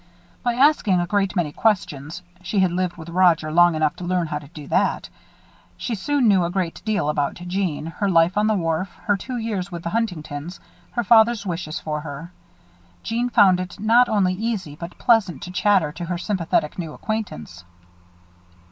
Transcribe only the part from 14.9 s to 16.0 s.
pleasant to chatter